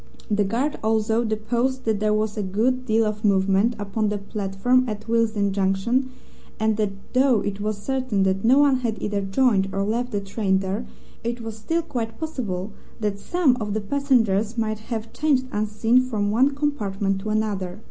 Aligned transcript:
The 0.31 0.43
guard 0.43 0.79
also 0.81 1.23
deposed 1.23 1.85
that 1.85 1.99
there 1.99 2.11
was 2.11 2.35
a 2.35 2.41
good 2.41 2.87
deal 2.87 3.05
of 3.05 3.23
movement 3.23 3.75
upon 3.77 4.09
the 4.09 4.17
platform 4.17 4.83
at 4.89 5.07
Willesden 5.07 5.51
Junction, 5.53 6.09
and 6.59 6.75
that 6.77 6.89
though 7.13 7.41
it 7.41 7.61
was 7.61 7.77
certain 7.77 8.23
that 8.23 8.43
no 8.43 8.57
one 8.57 8.77
had 8.77 8.99
either 8.99 9.21
joined 9.21 9.69
or 9.71 9.83
left 9.83 10.11
the 10.11 10.19
train 10.19 10.57
there, 10.57 10.87
it 11.23 11.41
was 11.41 11.55
still 11.55 11.83
quite 11.83 12.17
possible 12.19 12.71
that 12.99 13.19
some 13.19 13.55
of 13.59 13.75
the 13.75 13.79
passengers 13.81 14.57
might 14.57 14.79
have 14.89 15.13
changed 15.13 15.45
unseen 15.51 16.01
from 16.01 16.31
one 16.31 16.55
compartment 16.55 17.19
to 17.21 17.29
another. 17.29 17.77